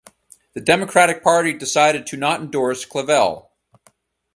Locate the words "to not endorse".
2.07-2.85